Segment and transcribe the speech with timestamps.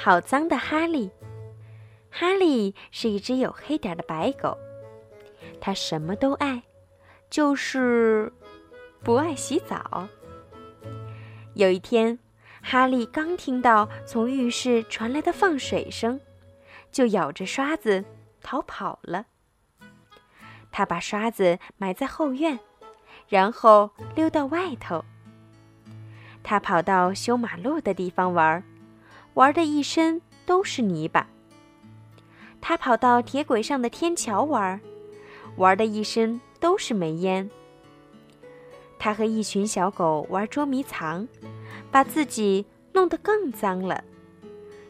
[0.00, 1.10] 好脏的哈利！
[2.08, 4.56] 哈利是一只有黑点的白狗，
[5.60, 6.62] 它什么都爱，
[7.28, 8.32] 就是
[9.02, 10.08] 不爱洗澡。
[11.54, 12.16] 有一天，
[12.62, 16.20] 哈利刚听到从浴室传来的放水声，
[16.92, 18.04] 就咬着刷子
[18.40, 19.26] 逃跑了。
[20.70, 22.60] 他把刷子埋在后院，
[23.28, 25.04] 然后溜到外头。
[26.44, 28.62] 他跑到修马路的地方玩，
[29.38, 31.28] 玩的一身都是泥巴。
[32.60, 34.80] 他跑到铁轨上的天桥玩，
[35.54, 37.48] 玩的一身都是煤烟。
[38.98, 41.28] 他和一群小狗玩捉迷藏，
[41.88, 44.02] 把自己弄得更脏了。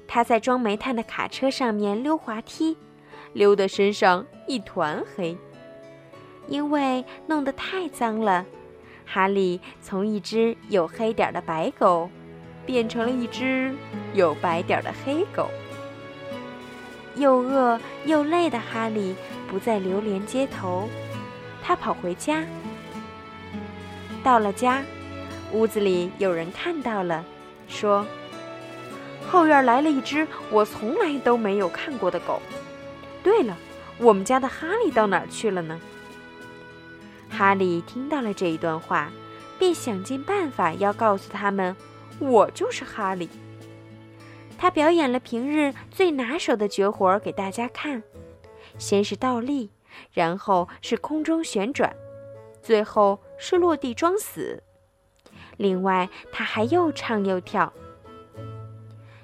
[0.06, 2.74] 他在装煤炭的卡车上面溜滑梯，
[3.34, 5.36] 溜得身上一团黑。
[6.46, 8.46] 因为弄得太脏了，
[9.04, 12.08] 哈利从一只有黑点的白狗，
[12.68, 13.74] 变成了一只
[14.12, 15.48] 有白点的黑狗。
[17.16, 19.14] 又饿又累的哈利
[19.48, 20.86] 不再流连街头，
[21.62, 22.44] 他跑回家。
[24.22, 24.82] 到了家，
[25.50, 27.24] 屋子里有人看到了，
[27.68, 28.06] 说
[29.26, 32.42] ：“后院来了一只我从来都没有看过的狗。
[33.22, 33.56] 对了，
[33.96, 35.80] 我们家的哈利到哪儿去了呢？”
[37.30, 39.10] 哈利听到了这一段话，
[39.58, 41.74] 便想尽办法要告诉他们
[42.20, 43.28] ：“我就是哈利。”
[44.58, 48.02] 他表演了平日最拿手的绝活给大家看，
[48.76, 49.70] 先是倒立，
[50.12, 51.94] 然后是空中旋转，
[52.60, 54.62] 最后是落地装死。
[55.56, 57.72] 另外，他还又唱又跳。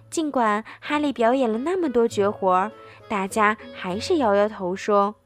[0.09, 2.71] 尽管哈利表演了那么多绝活，
[3.09, 5.17] 大家还是摇摇头说：“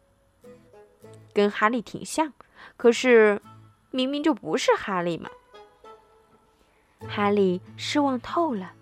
[1.35, 2.33] 跟哈利挺像。”
[2.79, 3.43] 可是，
[3.91, 5.29] 明明就不是哈利嘛！
[7.07, 8.73] 哈利失望透了。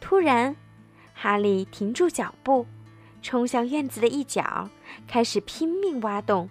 [0.00, 0.54] 突然，
[1.14, 2.66] 哈利停住脚步，
[3.22, 4.68] 冲向院子的一角，
[5.06, 6.48] 开始拼命挖洞。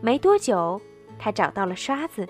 [0.00, 0.80] 没多久，
[1.18, 2.28] 他找到了刷子。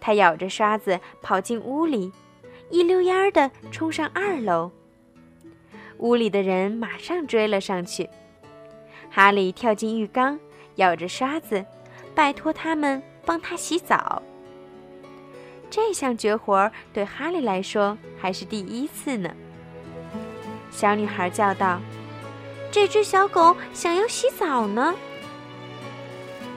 [0.00, 2.12] 他咬着刷子跑进屋里，
[2.70, 4.70] 一溜烟儿的冲上二楼。
[5.98, 8.08] 屋里的人马上追了上去。
[9.10, 10.38] 哈利跳进浴缸，
[10.76, 11.64] 咬着刷子。
[12.14, 14.22] 拜托他们帮他洗澡。
[15.70, 19.30] 这项绝活对哈利来说还是第一次呢。
[20.70, 21.80] 小女孩叫道
[22.70, 24.94] ：“这只小狗想要洗澡呢。”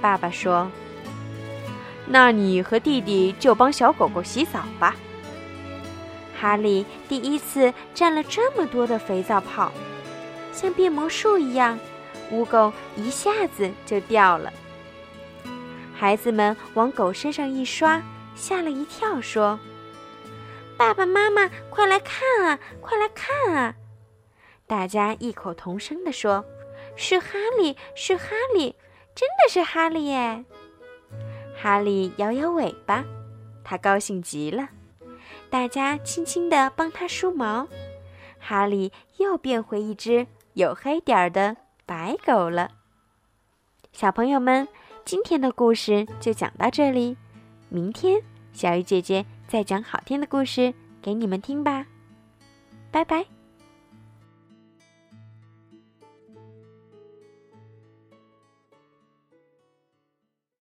[0.02, 0.70] 爸爸说
[2.08, 4.96] ：“那你和弟弟就帮小狗狗洗澡吧。”
[6.40, 9.72] 哈利第一次蘸了这么多的肥皂泡，
[10.54, 11.78] 像变魔术一样，
[12.32, 14.54] 污垢一下子就掉了。
[15.94, 18.02] 孩子们往狗身上一刷，
[18.40, 19.60] 吓了一跳，说
[20.78, 23.76] ：“爸爸妈妈，快来看啊，快来看啊！”
[24.66, 26.46] 大家异口同声地说
[26.96, 28.76] ：“是哈利，是哈利，
[29.14, 30.46] 真的是哈利耶！”
[31.62, 33.04] 哈利摇摇尾巴，
[33.62, 34.70] 他高兴极了。
[35.50, 37.68] 大家轻轻地帮他梳毛，
[38.40, 42.72] 哈利又变回一只有黑点儿的白狗了。
[43.92, 44.66] 小朋友们。
[45.06, 47.18] 今天的故事就讲到这里，
[47.70, 48.22] 明天
[48.52, 51.86] 小鱼姐姐再讲好听的故事给你们听吧，
[52.92, 53.39] 拜拜。